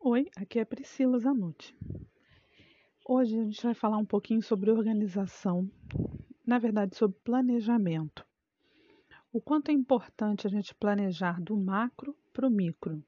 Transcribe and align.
Oi, 0.00 0.30
aqui 0.36 0.60
é 0.60 0.64
Priscila 0.64 1.18
Zanutti. 1.18 1.76
Hoje 3.04 3.36
a 3.36 3.42
gente 3.42 3.60
vai 3.60 3.74
falar 3.74 3.96
um 3.96 4.04
pouquinho 4.04 4.40
sobre 4.40 4.70
organização, 4.70 5.68
na 6.46 6.56
verdade, 6.56 6.96
sobre 6.96 7.18
planejamento. 7.24 8.24
O 9.32 9.40
quanto 9.40 9.70
é 9.70 9.74
importante 9.74 10.46
a 10.46 10.50
gente 10.50 10.72
planejar 10.72 11.40
do 11.42 11.56
macro 11.56 12.16
para 12.32 12.46
o 12.46 12.50
micro. 12.50 13.04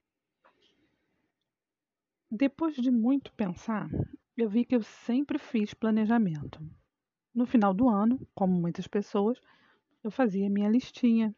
Depois 2.29 2.75
de 2.75 2.91
muito 2.91 3.32
pensar, 3.34 3.88
eu 4.36 4.50
vi 4.50 4.64
que 4.64 4.75
eu 4.75 4.82
sempre 4.82 5.38
fiz 5.38 5.72
planejamento. 5.72 6.61
No 7.32 7.46
final 7.46 7.72
do 7.72 7.88
ano, 7.88 8.20
como 8.34 8.61
muitas 8.61 8.88
pessoas, 8.88 9.41
eu 10.02 10.11
fazia 10.11 10.50
minha 10.50 10.68
listinha 10.68 11.32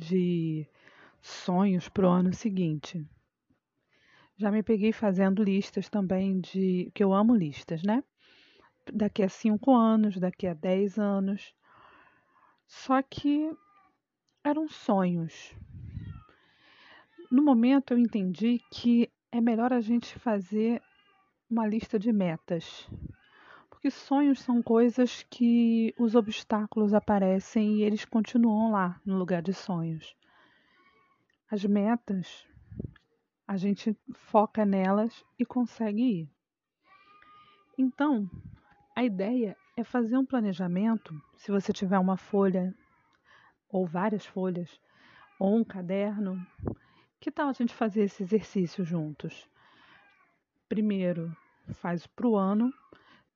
de 0.00 0.68
sonhos 1.20 1.88
para 1.88 2.06
o 2.06 2.10
ano 2.10 2.32
seguinte. 2.32 3.04
Já 4.38 4.52
me 4.52 4.62
peguei 4.62 4.92
fazendo 4.92 5.42
listas 5.42 5.88
também 5.88 6.40
de. 6.40 6.92
que 6.94 7.02
eu 7.02 7.12
amo 7.12 7.34
listas, 7.34 7.82
né? 7.82 8.04
Daqui 8.92 9.24
a 9.24 9.28
cinco 9.28 9.74
anos, 9.74 10.16
daqui 10.16 10.46
a 10.46 10.54
dez 10.54 10.96
anos. 10.96 11.52
Só 12.64 13.02
que 13.02 13.50
eram 14.44 14.68
sonhos. 14.68 15.52
No 17.32 17.42
momento 17.42 17.92
eu 17.92 17.98
entendi 17.98 18.60
que 18.70 19.10
é 19.32 19.40
melhor 19.40 19.72
a 19.72 19.80
gente 19.80 20.16
fazer 20.20 20.80
uma 21.50 21.66
lista 21.66 21.98
de 21.98 22.12
metas. 22.12 22.88
Porque 23.68 23.90
sonhos 23.90 24.40
são 24.40 24.62
coisas 24.62 25.24
que 25.28 25.92
os 25.98 26.14
obstáculos 26.14 26.94
aparecem 26.94 27.78
e 27.78 27.82
eles 27.82 28.04
continuam 28.04 28.70
lá 28.70 29.00
no 29.04 29.18
lugar 29.18 29.42
de 29.42 29.52
sonhos. 29.52 30.14
As 31.50 31.64
metas 31.64 32.47
a 33.48 33.56
gente 33.56 33.96
foca 34.12 34.66
nelas 34.66 35.24
e 35.38 35.46
consegue 35.46 36.02
ir. 36.02 36.30
Então, 37.78 38.30
a 38.94 39.02
ideia 39.02 39.56
é 39.74 39.82
fazer 39.82 40.18
um 40.18 40.26
planejamento. 40.26 41.18
Se 41.34 41.50
você 41.50 41.72
tiver 41.72 41.98
uma 41.98 42.18
folha 42.18 42.74
ou 43.70 43.86
várias 43.86 44.26
folhas 44.26 44.78
ou 45.38 45.56
um 45.56 45.64
caderno, 45.64 46.46
que 47.18 47.30
tal 47.30 47.48
a 47.48 47.52
gente 47.54 47.72
fazer 47.72 48.02
esse 48.02 48.22
exercício 48.22 48.84
juntos? 48.84 49.48
Primeiro, 50.68 51.34
faz 51.72 52.06
para 52.06 52.28
o 52.28 52.36
ano 52.36 52.70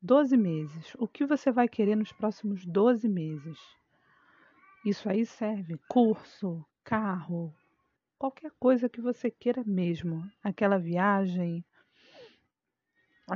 12 0.02 0.36
meses. 0.36 0.94
O 0.98 1.08
que 1.08 1.24
você 1.24 1.50
vai 1.50 1.66
querer 1.66 1.96
nos 1.96 2.12
próximos 2.12 2.66
12 2.66 3.08
meses? 3.08 3.58
Isso 4.84 5.08
aí 5.08 5.24
serve 5.24 5.78
curso, 5.88 6.62
carro, 6.84 7.54
qualquer 8.22 8.52
coisa 8.52 8.88
que 8.88 9.00
você 9.00 9.32
queira 9.32 9.64
mesmo. 9.66 10.30
Aquela 10.44 10.78
viagem, 10.78 11.64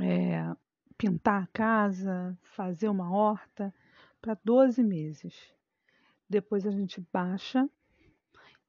é, 0.00 0.54
pintar 0.96 1.42
a 1.42 1.46
casa, 1.48 2.38
fazer 2.54 2.88
uma 2.88 3.10
horta, 3.12 3.74
para 4.22 4.38
12 4.44 4.84
meses. 4.84 5.52
Depois 6.30 6.64
a 6.64 6.70
gente 6.70 7.04
baixa 7.12 7.68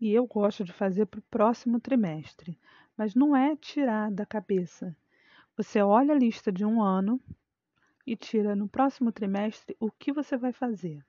e 0.02 0.12
eu 0.12 0.26
gosto 0.26 0.64
de 0.64 0.74
fazer 0.74 1.06
para 1.06 1.20
o 1.20 1.30
próximo 1.30 1.80
trimestre, 1.80 2.60
mas 2.98 3.14
não 3.14 3.36
é 3.36 3.56
tirar 3.56 4.10
da 4.10 4.26
cabeça. 4.26 4.98
Você 5.56 5.84
olha 5.84 6.16
a 6.16 6.18
lista 6.18 6.52
de 6.52 6.66
um 6.66 6.82
ano 6.82 7.22
e 8.08 8.16
tira 8.16 8.56
no 8.56 8.68
próximo 8.68 9.12
trimestre 9.12 9.78
o 9.80 9.92
que 9.92 10.12
você 10.12 10.36
vai 10.36 10.52
fazer. 10.52 11.06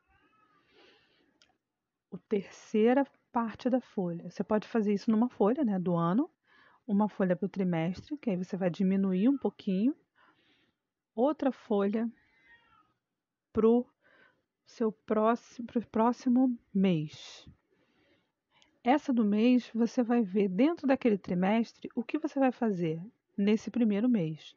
O 2.11 2.19
terceira 2.19 3.07
parte 3.39 3.71
da 3.71 3.81
folha. 3.81 4.29
Você 4.29 4.43
pode 4.43 4.67
fazer 4.67 4.93
isso 4.93 5.13
numa 5.13 5.29
folha 5.29 5.65
né, 5.65 5.79
do 5.79 5.95
ano, 5.95 6.29
uma 6.85 7.09
folha 7.09 7.37
para 7.37 7.47
o 7.47 7.49
trimestre, 7.49 8.19
que 8.19 8.31
aí 8.31 8.37
você 8.37 8.57
vai 8.57 8.69
diminuir 8.69 9.29
um 9.29 9.39
pouquinho, 9.39 9.95
outra 11.15 11.53
folha 11.53 12.11
para 13.53 13.69
o 13.69 13.87
seu 14.67 14.91
próximo, 14.91 15.69
pro 15.69 15.87
próximo 15.87 16.59
mês. 16.75 17.49
Essa 18.83 19.13
do 19.13 19.25
mês 19.25 19.71
você 19.73 20.03
vai 20.03 20.21
ver 20.21 20.49
dentro 20.49 20.85
daquele 20.89 21.17
trimestre 21.17 21.89
o 21.95 22.03
que 22.03 22.19
você 22.19 22.41
vai 22.41 22.51
fazer 22.51 23.01
nesse 23.37 23.71
primeiro 23.71 24.09
mês. 24.09 24.57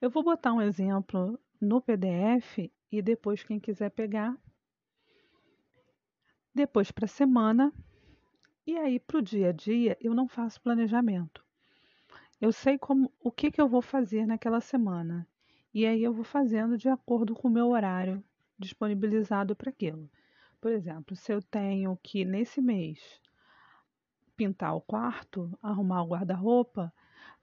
Eu 0.00 0.10
vou 0.10 0.24
botar 0.24 0.52
um 0.52 0.60
exemplo 0.60 1.38
no 1.60 1.80
PDF 1.80 2.68
e 2.90 3.00
depois 3.00 3.44
quem 3.44 3.60
quiser 3.60 3.90
pegar 3.90 4.36
depois 6.54 6.90
para 6.90 7.06
a 7.06 7.08
semana, 7.08 7.72
e 8.66 8.76
aí 8.76 9.00
para 9.00 9.18
o 9.18 9.22
dia 9.22 9.48
a 9.48 9.52
dia 9.52 9.96
eu 10.00 10.14
não 10.14 10.28
faço 10.28 10.60
planejamento. 10.60 11.44
Eu 12.40 12.52
sei 12.52 12.78
como 12.78 13.12
o 13.20 13.30
que, 13.30 13.50
que 13.50 13.60
eu 13.60 13.68
vou 13.68 13.82
fazer 13.82 14.26
naquela 14.26 14.60
semana. 14.60 15.26
E 15.72 15.86
aí 15.86 16.02
eu 16.04 16.12
vou 16.12 16.24
fazendo 16.24 16.78
de 16.78 16.88
acordo 16.88 17.34
com 17.34 17.48
o 17.48 17.50
meu 17.50 17.68
horário 17.68 18.22
disponibilizado 18.58 19.56
para 19.56 19.70
aquilo. 19.70 20.08
Por 20.60 20.70
exemplo, 20.70 21.16
se 21.16 21.32
eu 21.32 21.42
tenho 21.42 21.98
que 22.02 22.24
nesse 22.24 22.60
mês 22.60 23.20
pintar 24.36 24.74
o 24.74 24.80
quarto, 24.80 25.56
arrumar 25.62 26.02
o 26.02 26.08
guarda-roupa, 26.08 26.92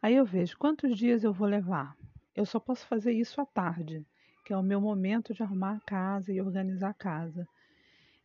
aí 0.02 0.16
eu 0.16 0.26
vejo 0.26 0.58
quantos 0.58 0.98
dias 0.98 1.24
eu 1.24 1.34
vou 1.34 1.48
levar. 1.48 1.96
Eu 2.36 2.46
só 2.46 2.60
posso 2.60 2.86
fazer 2.88 3.12
isso 3.12 3.42
à 3.42 3.46
tarde, 3.46 4.06
que 4.46 4.54
é 4.54 4.58
o 4.58 4.64
meu 4.64 4.80
momento 4.80 5.34
de 5.34 5.44
arrumar 5.44 5.76
a 5.76 5.82
casa 5.82 6.32
e 6.32 6.42
organizar 6.42 6.90
a 6.90 6.94
casa. 6.94 7.48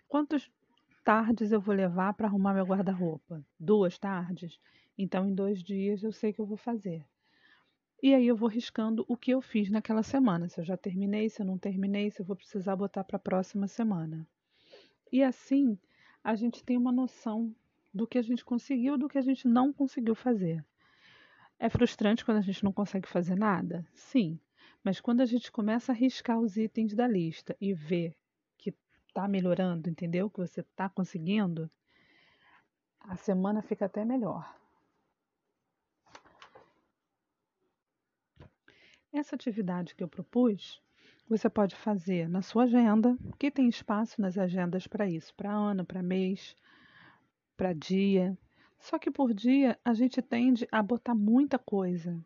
Quantos 0.09 0.51
tardes 1.07 1.53
eu 1.53 1.61
vou 1.61 1.73
levar 1.73 2.15
para 2.15 2.27
arrumar 2.27 2.53
meu 2.53 2.67
guarda-roupa? 2.67 3.41
Duas 3.61 3.97
tardes? 3.97 4.59
Então, 4.99 5.25
em 5.25 5.33
dois 5.33 5.63
dias 5.63 6.03
eu 6.03 6.11
sei 6.11 6.33
que 6.33 6.41
eu 6.41 6.45
vou 6.45 6.57
fazer. 6.57 7.07
E 8.03 8.13
aí 8.13 8.27
eu 8.27 8.35
vou 8.35 8.49
riscando 8.49 9.05
o 9.07 9.17
que 9.17 9.31
eu 9.31 9.41
fiz 9.41 9.71
naquela 9.71 10.03
semana, 10.03 10.49
se 10.49 10.61
eu 10.61 10.65
já 10.65 10.77
terminei, 10.77 11.31
se 11.31 11.41
eu 11.41 11.47
não 11.47 11.59
terminei, 11.59 12.11
se 12.11 12.21
eu 12.21 12.27
vou 12.27 12.35
precisar 12.35 12.75
botar 12.75 13.05
para 13.05 13.19
a 13.19 13.21
próxima 13.21 13.69
semana. 13.69 14.27
E 15.13 15.23
assim 15.23 15.79
a 16.25 16.35
gente 16.35 16.65
tem 16.65 16.77
uma 16.77 16.91
noção 16.91 17.55
do 17.95 18.05
que 18.05 18.19
a 18.19 18.23
gente 18.23 18.45
conseguiu, 18.45 18.99
do 18.99 19.09
que 19.09 19.17
a 19.17 19.23
gente 19.23 19.47
não 19.47 19.73
conseguiu 19.73 20.17
fazer. 20.17 20.65
É 21.57 21.69
frustrante 21.69 22.25
quando 22.25 22.39
a 22.39 22.43
gente 22.43 22.65
não 22.65 22.73
consegue 22.73 23.09
fazer 23.09 23.37
nada? 23.37 23.87
Sim. 23.95 24.41
Mas 24.83 25.01
quando 25.01 25.21
a 25.21 25.25
gente 25.25 25.53
começa 25.53 25.93
a 25.93 25.95
riscar 25.95 26.41
os 26.41 26.57
itens 26.57 26.97
da 26.97 27.07
lista 27.07 27.57
e 27.61 27.73
ver 27.73 28.17
está 29.17 29.27
melhorando, 29.27 29.89
entendeu? 29.89 30.29
Que 30.29 30.41
você 30.41 30.61
está 30.61 30.91
conseguindo, 30.91 31.71
a 33.01 33.17
semana 33.17 33.63
fica 33.63 33.87
até 33.87 34.05
melhor. 34.05 34.55
Essa 39.11 39.35
atividade 39.35 39.95
que 39.95 40.05
eu 40.05 40.09
propus, 40.09 40.83
você 41.27 41.49
pode 41.49 41.75
fazer 41.75 42.29
na 42.29 42.43
sua 42.43 42.65
agenda, 42.65 43.17
que 43.39 43.51
tem 43.51 43.67
espaço 43.69 44.21
nas 44.21 44.37
agendas 44.37 44.87
para 44.87 45.09
isso, 45.09 45.35
para 45.35 45.51
ano, 45.51 45.87
para 45.87 46.03
mês, 46.03 46.55
para 47.57 47.73
dia. 47.73 48.37
Só 48.79 48.99
que 48.99 49.11
por 49.11 49.33
dia 49.33 49.79
a 49.83 49.95
gente 49.95 50.21
tende 50.21 50.69
a 50.71 50.83
botar 50.83 51.15
muita 51.15 51.59
coisa. 51.59 52.23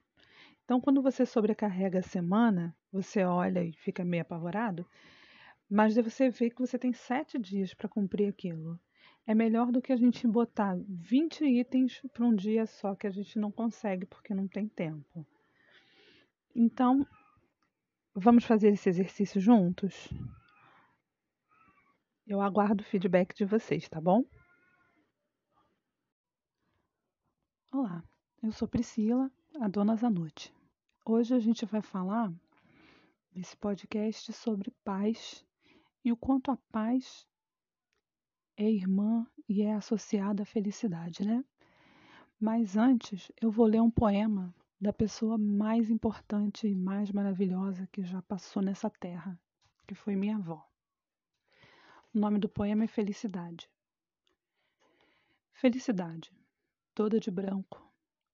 Então, 0.65 0.81
quando 0.81 1.01
você 1.01 1.25
sobrecarrega 1.25 2.01
a 2.01 2.03
semana, 2.03 2.77
você 2.93 3.25
olha 3.25 3.63
e 3.63 3.73
fica 3.73 4.05
meio 4.05 4.23
apavorado, 4.23 4.85
mas 5.71 5.95
você 5.95 6.29
vê 6.29 6.51
que 6.51 6.59
você 6.59 6.77
tem 6.77 6.93
sete 6.93 7.39
dias 7.39 7.73
para 7.73 7.89
cumprir 7.89 8.29
aquilo. 8.29 8.79
É 9.25 9.33
melhor 9.33 9.71
do 9.71 9.81
que 9.81 9.93
a 9.93 9.97
gente 9.97 10.27
botar 10.27 10.77
20 10.89 11.45
itens 11.45 12.03
para 12.13 12.25
um 12.25 12.35
dia 12.35 12.67
só 12.67 12.97
que 12.97 13.07
a 13.07 13.11
gente 13.11 13.39
não 13.39 13.53
consegue 13.53 14.05
porque 14.05 14.35
não 14.35 14.49
tem 14.49 14.67
tempo. 14.67 15.25
Então, 16.53 17.07
vamos 18.13 18.45
fazer 18.45 18.73
esse 18.73 18.89
exercício 18.89 19.41
juntos? 19.41 20.09
Eu 22.27 22.41
aguardo 22.41 22.83
o 22.83 22.87
feedback 22.87 23.33
de 23.37 23.45
vocês, 23.45 23.89
tá 23.89 24.01
bom? 24.01 24.25
Olá, 27.73 28.03
eu 28.43 28.51
sou 28.51 28.67
Priscila, 28.67 29.31
a 29.61 29.69
dona 29.69 29.95
Zanuti. 29.95 30.53
Hoje 31.07 31.33
a 31.33 31.39
gente 31.39 31.65
vai 31.65 31.81
falar 31.81 32.33
nesse 33.33 33.57
podcast 33.57 34.33
sobre 34.33 34.73
paz 34.83 35.47
e 36.05 36.13
o 36.13 36.17
quanto 36.17 36.51
a 36.51 36.57
paz 36.71 37.27
é 38.57 38.71
irmã 38.71 39.27
e 39.49 39.63
é 39.63 39.75
associada 39.75 40.43
à 40.43 40.47
felicidade, 40.47 41.25
né? 41.25 41.45
Mas 42.39 42.77
antes, 42.77 43.31
eu 43.41 43.51
vou 43.51 43.67
ler 43.67 43.81
um 43.81 43.91
poema 43.91 44.55
da 44.81 44.93
pessoa 44.93 45.37
mais 45.37 45.91
importante 45.91 46.67
e 46.67 46.75
mais 46.75 47.13
maravilhosa 47.13 47.87
que 47.93 48.03
já 48.03 48.23
passou 48.23 48.63
nessa 48.63 48.89
terra, 48.89 49.39
que 49.87 49.95
foi 49.95 50.17
minha 50.17 50.37
avó. 50.37 50.67
O 52.15 52.19
nome 52.19 52.39
do 52.39 52.49
poema 52.49 52.85
é 52.85 52.87
Felicidade. 52.87 53.71
Felicidade, 55.53 56.33
toda 56.95 57.21
de 57.21 57.31
branco, 57.31 57.87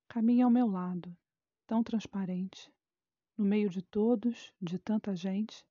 caminha 0.06 0.44
ao 0.44 0.50
meu 0.50 0.68
lado, 0.68 1.16
tão 1.66 1.82
transparente, 1.82 2.72
no 3.36 3.44
meio 3.44 3.68
de 3.68 3.82
todos, 3.82 4.52
de 4.62 4.78
tanta 4.78 5.16
gente, 5.16 5.66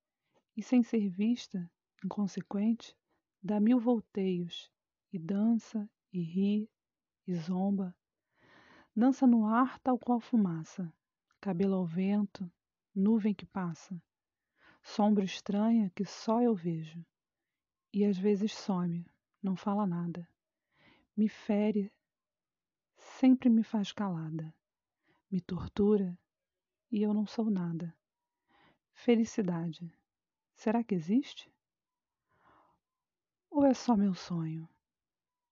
e 0.58 0.62
sem 0.62 0.84
ser 0.84 1.08
vista, 1.08 1.72
inconsequente, 2.06 2.96
dá 3.42 3.60
mil 3.60 3.80
volteios, 3.80 4.72
e 5.12 5.18
dança, 5.18 5.90
e 6.14 6.22
ri, 6.22 6.70
e 7.28 7.36
zomba. 7.36 7.96
Dança 8.96 9.26
no 9.28 9.46
ar 9.46 9.80
tal 9.80 9.98
qual 9.98 10.20
fumaça, 10.20 10.94
cabelo 11.42 11.76
ao 11.76 11.86
vento, 11.86 12.50
nuvem 12.94 13.34
que 13.34 13.46
passa, 13.46 14.02
sombra 14.82 15.26
estranha 15.26 15.92
que 15.96 16.06
só 16.06 16.42
eu 16.42 16.56
vejo. 16.56 17.04
E 17.92 18.06
às 18.06 18.18
vezes 18.18 18.54
some, 18.54 19.06
não 19.42 19.56
fala 19.56 19.86
nada. 19.86 20.28
Me 21.18 21.28
fere, 21.28 21.92
sempre 22.98 23.50
me 23.50 23.64
faz 23.64 23.92
calada. 23.92 24.54
Me 25.32 25.42
tortura 25.42 26.18
e 26.92 27.02
eu 27.02 27.14
não 27.14 27.26
sou 27.26 27.50
nada. 27.50 27.96
Felicidade, 28.94 29.92
será 30.56 30.84
que 30.84 30.94
existe? 30.94 31.55
Ou 33.56 33.66
é 33.66 33.74
só 33.74 33.96
meu 33.96 34.14
sonho? 34.14 34.68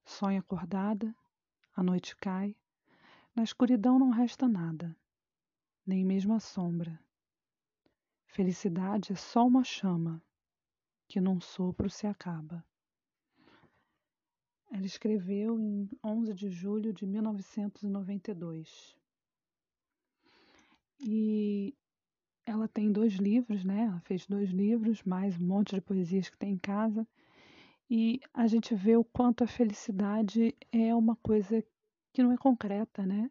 Sonho 0.04 0.42
acordada, 0.42 1.16
a 1.74 1.82
noite 1.82 2.18
cai, 2.18 2.54
na 3.34 3.44
escuridão 3.44 3.98
não 3.98 4.10
resta 4.10 4.46
nada, 4.46 4.94
nem 5.88 6.04
mesmo 6.04 6.34
a 6.34 6.40
sombra. 6.42 7.00
Felicidade 8.26 9.14
é 9.14 9.16
só 9.16 9.48
uma 9.48 9.64
chama 9.64 10.22
que 11.08 11.22
num 11.22 11.40
sopro 11.40 11.90
se 11.90 12.06
acaba. 12.06 12.62
Ela 14.70 14.86
escreveu 14.86 15.58
em 15.58 15.90
11 16.04 16.34
de 16.34 16.50
julho 16.50 16.92
de 16.92 17.06
1992. 17.06 18.98
E 21.00 21.74
ela 22.46 22.68
tem 22.68 22.92
dois 22.92 23.14
livros, 23.14 23.64
né? 23.64 23.84
Ela 23.84 24.02
fez 24.02 24.28
dois 24.28 24.50
livros, 24.50 25.02
mais 25.04 25.40
um 25.40 25.46
monte 25.46 25.74
de 25.74 25.80
poesias 25.80 26.28
que 26.28 26.38
tem 26.38 26.56
em 26.56 26.58
casa. 26.58 27.08
E 27.90 28.20
a 28.34 28.48
gente 28.48 28.74
vê 28.74 28.96
o 28.96 29.04
quanto 29.04 29.44
a 29.44 29.48
felicidade 29.48 30.56
é 30.72 30.96
uma 30.96 31.16
coisa 31.18 31.64
que 32.12 32.24
não 32.24 32.32
é 32.32 32.38
concreta, 32.38 33.06
né? 33.06 33.30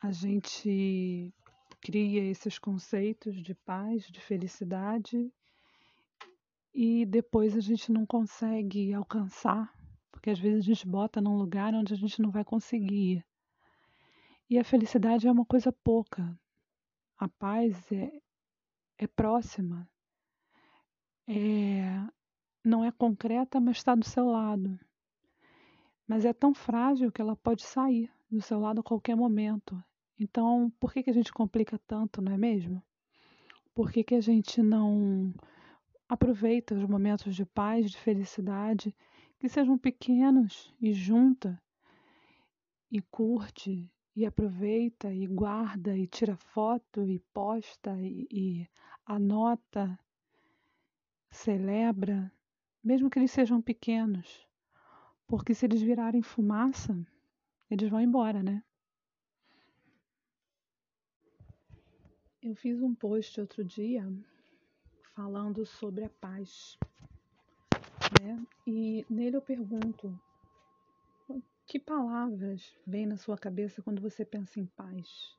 A 0.00 0.12
gente 0.12 1.32
cria 1.80 2.24
esses 2.24 2.58
conceitos 2.58 3.42
de 3.42 3.54
paz, 3.54 4.06
de 4.08 4.20
felicidade, 4.20 5.32
e 6.74 7.06
depois 7.06 7.56
a 7.56 7.60
gente 7.60 7.90
não 7.90 8.04
consegue 8.04 8.92
alcançar, 8.92 9.72
porque 10.12 10.30
às 10.30 10.38
vezes 10.38 10.60
a 10.60 10.66
gente 10.74 10.86
bota 10.86 11.20
num 11.20 11.36
lugar 11.36 11.74
onde 11.74 11.94
a 11.94 11.96
gente 11.96 12.20
não 12.20 12.30
vai 12.30 12.44
conseguir. 12.44 13.24
E 14.50 14.58
a 14.58 14.64
felicidade 14.64 15.26
é 15.26 15.32
uma 15.32 15.46
coisa 15.46 15.72
pouca. 15.72 16.38
A 17.18 17.28
paz 17.28 17.90
é, 17.90 18.12
é 18.98 19.06
próxima. 19.06 19.88
É, 21.26 22.06
não 22.66 22.84
é 22.84 22.90
concreta, 22.90 23.60
mas 23.60 23.76
está 23.76 23.94
do 23.94 24.04
seu 24.04 24.26
lado. 24.26 24.78
Mas 26.06 26.24
é 26.24 26.32
tão 26.32 26.52
frágil 26.52 27.12
que 27.12 27.20
ela 27.20 27.36
pode 27.36 27.62
sair 27.62 28.10
do 28.30 28.42
seu 28.42 28.58
lado 28.58 28.80
a 28.80 28.84
qualquer 28.84 29.14
momento. 29.14 29.82
Então, 30.18 30.72
por 30.80 30.92
que, 30.92 31.02
que 31.02 31.10
a 31.10 31.14
gente 31.14 31.32
complica 31.32 31.78
tanto, 31.86 32.20
não 32.20 32.32
é 32.32 32.36
mesmo? 32.36 32.82
Por 33.72 33.92
que, 33.92 34.02
que 34.02 34.14
a 34.14 34.20
gente 34.20 34.62
não 34.62 35.32
aproveita 36.08 36.74
os 36.74 36.84
momentos 36.84 37.36
de 37.36 37.44
paz, 37.44 37.90
de 37.90 37.98
felicidade, 37.98 38.94
que 39.38 39.48
sejam 39.48 39.78
pequenos, 39.78 40.74
e 40.80 40.92
junta, 40.92 41.60
e 42.90 43.00
curte, 43.00 43.88
e 44.14 44.24
aproveita, 44.24 45.12
e 45.12 45.26
guarda, 45.26 45.96
e 45.96 46.06
tira 46.06 46.36
foto, 46.36 47.08
e 47.08 47.18
posta, 47.32 48.00
e, 48.00 48.26
e 48.30 48.68
anota, 49.04 49.98
celebra, 51.30 52.32
mesmo 52.86 53.10
que 53.10 53.18
eles 53.18 53.32
sejam 53.32 53.60
pequenos, 53.60 54.46
porque 55.26 55.52
se 55.52 55.66
eles 55.66 55.82
virarem 55.82 56.22
fumaça, 56.22 56.96
eles 57.68 57.90
vão 57.90 58.00
embora, 58.00 58.44
né? 58.44 58.62
Eu 62.40 62.54
fiz 62.54 62.80
um 62.80 62.94
post 62.94 63.40
outro 63.40 63.64
dia 63.64 64.08
falando 65.16 65.66
sobre 65.66 66.04
a 66.04 66.08
paz, 66.08 66.78
né? 68.22 68.46
E 68.64 69.04
nele 69.10 69.36
eu 69.36 69.42
pergunto: 69.42 70.16
que 71.66 71.80
palavras 71.80 72.72
vêm 72.86 73.04
na 73.04 73.16
sua 73.16 73.36
cabeça 73.36 73.82
quando 73.82 74.00
você 74.00 74.24
pensa 74.24 74.60
em 74.60 74.66
paz? 74.66 75.36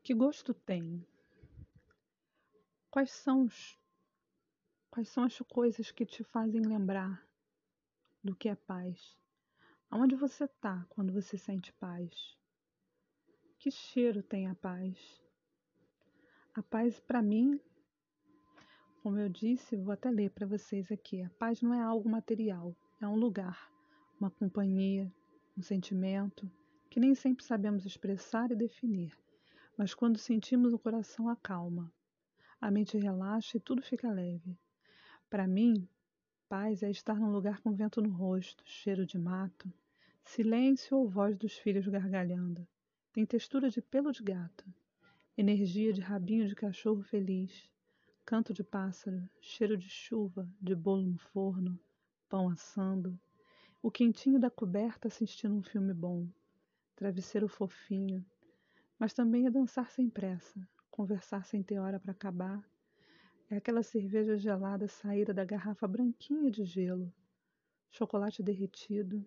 Que 0.00 0.14
gosto 0.14 0.54
tem? 0.54 1.04
Quais 2.88 3.10
são 3.10 3.46
os 3.46 3.76
Quais 4.94 5.08
são 5.08 5.24
as 5.24 5.36
coisas 5.50 5.90
que 5.90 6.06
te 6.06 6.22
fazem 6.22 6.60
lembrar 6.60 7.20
do 8.22 8.32
que 8.32 8.48
é 8.48 8.54
paz? 8.54 9.18
Aonde 9.90 10.14
você 10.14 10.44
está 10.44 10.86
quando 10.88 11.12
você 11.12 11.36
sente 11.36 11.72
paz? 11.72 12.38
Que 13.58 13.72
cheiro 13.72 14.22
tem 14.22 14.46
a 14.46 14.54
paz? 14.54 15.20
A 16.54 16.62
paz, 16.62 17.00
para 17.00 17.20
mim, 17.20 17.60
como 19.02 19.18
eu 19.18 19.28
disse, 19.28 19.74
vou 19.74 19.90
até 19.90 20.12
ler 20.12 20.30
para 20.30 20.46
vocês 20.46 20.92
aqui. 20.92 21.22
A 21.22 21.30
paz 21.30 21.60
não 21.60 21.74
é 21.74 21.82
algo 21.82 22.08
material, 22.08 22.72
é 23.00 23.08
um 23.08 23.16
lugar, 23.16 23.68
uma 24.20 24.30
companhia, 24.30 25.12
um 25.58 25.62
sentimento 25.62 26.48
que 26.88 27.00
nem 27.00 27.16
sempre 27.16 27.44
sabemos 27.44 27.84
expressar 27.84 28.52
e 28.52 28.54
definir, 28.54 29.12
mas 29.76 29.92
quando 29.92 30.18
sentimos 30.18 30.72
o 30.72 30.78
coração 30.78 31.28
acalma, 31.28 31.92
a 32.60 32.70
mente 32.70 32.96
relaxa 32.96 33.56
e 33.56 33.60
tudo 33.60 33.82
fica 33.82 34.08
leve. 34.08 34.56
Para 35.34 35.48
mim, 35.48 35.88
paz 36.48 36.84
é 36.84 36.90
estar 36.92 37.18
num 37.18 37.32
lugar 37.32 37.60
com 37.60 37.74
vento 37.74 38.00
no 38.00 38.08
rosto, 38.08 38.62
cheiro 38.64 39.04
de 39.04 39.18
mato, 39.18 39.68
silêncio 40.22 40.96
ou 40.96 41.08
voz 41.08 41.36
dos 41.36 41.58
filhos 41.58 41.88
gargalhando. 41.88 42.64
Tem 43.12 43.26
textura 43.26 43.68
de 43.68 43.82
pelo 43.82 44.12
de 44.12 44.22
gato, 44.22 44.64
energia 45.36 45.92
de 45.92 46.00
rabinho 46.00 46.46
de 46.46 46.54
cachorro 46.54 47.02
feliz, 47.02 47.68
canto 48.24 48.54
de 48.54 48.62
pássaro, 48.62 49.28
cheiro 49.40 49.76
de 49.76 49.90
chuva, 49.90 50.48
de 50.60 50.72
bolo 50.72 51.02
no 51.02 51.18
forno, 51.18 51.76
pão 52.28 52.48
assando, 52.48 53.18
o 53.82 53.90
quentinho 53.90 54.38
da 54.38 54.50
coberta 54.50 55.08
assistindo 55.08 55.56
um 55.56 55.64
filme 55.64 55.92
bom, 55.92 56.28
travesseiro 56.94 57.48
fofinho, 57.48 58.24
mas 58.96 59.12
também 59.12 59.46
é 59.46 59.50
dançar 59.50 59.90
sem 59.90 60.08
pressa, 60.08 60.64
conversar 60.92 61.44
sem 61.44 61.60
ter 61.60 61.80
hora 61.80 61.98
para 61.98 62.12
acabar, 62.12 62.64
é 63.54 63.58
aquela 63.58 63.84
cerveja 63.84 64.36
gelada 64.36 64.88
saída 64.88 65.32
da 65.32 65.44
garrafa 65.44 65.86
branquinha 65.86 66.50
de 66.50 66.64
gelo, 66.64 67.14
chocolate 67.88 68.42
derretido. 68.42 69.24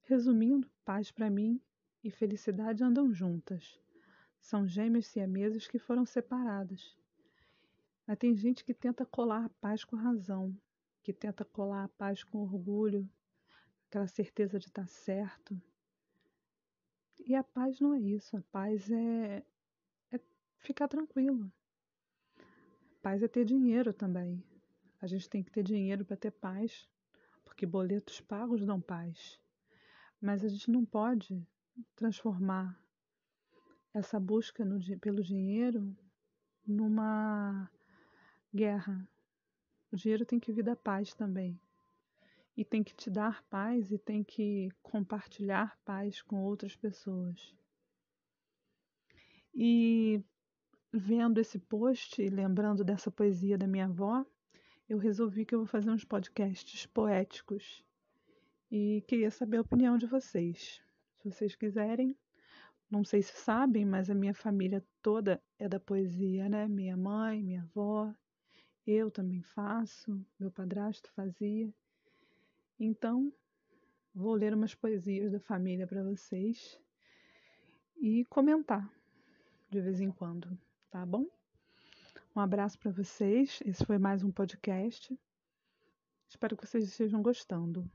Resumindo, 0.00 0.70
paz 0.86 1.10
para 1.10 1.28
mim 1.28 1.60
e 2.02 2.10
felicidade 2.10 2.82
andam 2.82 3.12
juntas. 3.12 3.78
São 4.40 4.66
gêmeas 4.66 5.06
siameses 5.06 5.68
que 5.68 5.78
foram 5.78 6.06
separadas. 6.06 6.96
Mas 8.06 8.16
tem 8.16 8.34
gente 8.34 8.64
que 8.64 8.72
tenta 8.72 9.04
colar 9.04 9.44
a 9.44 9.50
paz 9.60 9.84
com 9.84 9.96
a 9.96 10.00
razão, 10.00 10.56
que 11.02 11.12
tenta 11.12 11.44
colar 11.44 11.84
a 11.84 11.88
paz 11.88 12.24
com 12.24 12.38
orgulho, 12.38 13.06
aquela 13.86 14.06
certeza 14.06 14.58
de 14.58 14.68
estar 14.68 14.82
tá 14.82 14.88
certo. 14.88 15.60
E 17.18 17.34
a 17.34 17.44
paz 17.44 17.80
não 17.80 17.92
é 17.92 18.00
isso, 18.00 18.34
a 18.34 18.42
paz 18.50 18.90
é, 18.90 19.44
é 20.10 20.20
ficar 20.56 20.88
tranquilo. 20.88 21.52
Paz 23.02 23.22
é 23.22 23.28
ter 23.28 23.44
dinheiro 23.44 23.92
também. 23.92 24.44
A 25.00 25.06
gente 25.06 25.28
tem 25.28 25.42
que 25.42 25.50
ter 25.50 25.62
dinheiro 25.62 26.04
para 26.04 26.16
ter 26.16 26.30
paz, 26.30 26.86
porque 27.44 27.64
boletos 27.64 28.20
pagos 28.20 28.66
dão 28.66 28.80
paz. 28.80 29.40
Mas 30.20 30.44
a 30.44 30.48
gente 30.48 30.70
não 30.70 30.84
pode 30.84 31.42
transformar 31.96 32.78
essa 33.94 34.20
busca 34.20 34.64
no, 34.64 34.78
pelo 34.98 35.22
dinheiro 35.22 35.96
numa 36.66 37.70
guerra. 38.54 39.08
O 39.90 39.96
dinheiro 39.96 40.26
tem 40.26 40.38
que 40.38 40.52
vir 40.52 40.62
da 40.62 40.76
paz 40.76 41.14
também. 41.14 41.58
E 42.54 42.64
tem 42.64 42.84
que 42.84 42.94
te 42.94 43.08
dar 43.10 43.42
paz 43.44 43.90
e 43.90 43.98
tem 43.98 44.22
que 44.22 44.68
compartilhar 44.82 45.78
paz 45.84 46.20
com 46.20 46.42
outras 46.42 46.76
pessoas. 46.76 47.54
E 49.54 50.22
vendo 50.92 51.38
esse 51.38 51.58
post 51.58 52.20
e 52.20 52.28
lembrando 52.28 52.84
dessa 52.84 53.10
poesia 53.10 53.56
da 53.56 53.66
minha 53.66 53.84
avó, 53.84 54.24
eu 54.88 54.98
resolvi 54.98 55.44
que 55.44 55.54
eu 55.54 55.60
vou 55.60 55.66
fazer 55.66 55.90
uns 55.90 56.04
podcasts 56.04 56.84
poéticos 56.86 57.84
e 58.70 59.04
queria 59.06 59.30
saber 59.30 59.58
a 59.58 59.62
opinião 59.62 59.96
de 59.96 60.06
vocês. 60.06 60.82
Se 61.16 61.30
vocês 61.30 61.54
quiserem, 61.54 62.16
não 62.90 63.04
sei 63.04 63.22
se 63.22 63.36
sabem, 63.36 63.84
mas 63.84 64.10
a 64.10 64.14
minha 64.14 64.34
família 64.34 64.84
toda 65.00 65.40
é 65.58 65.68
da 65.68 65.78
poesia, 65.78 66.48
né? 66.48 66.66
Minha 66.66 66.96
mãe, 66.96 67.40
minha 67.40 67.62
avó, 67.62 68.12
eu 68.84 69.10
também 69.10 69.42
faço, 69.42 70.24
meu 70.38 70.50
padrasto 70.50 71.08
fazia. 71.12 71.72
Então, 72.80 73.32
vou 74.12 74.34
ler 74.34 74.54
umas 74.54 74.74
poesias 74.74 75.30
da 75.30 75.38
família 75.38 75.86
para 75.86 76.02
vocês 76.02 76.80
e 77.96 78.24
comentar 78.24 78.90
de 79.70 79.80
vez 79.80 80.00
em 80.00 80.10
quando 80.10 80.58
tá 80.90 81.06
bom? 81.06 81.26
Um 82.34 82.40
abraço 82.40 82.78
para 82.78 82.90
vocês. 82.90 83.60
Esse 83.64 83.84
foi 83.84 83.96
mais 83.96 84.24
um 84.24 84.32
podcast. 84.32 85.16
Espero 86.28 86.56
que 86.56 86.66
vocês 86.66 86.84
estejam 86.84 87.22
gostando. 87.22 87.88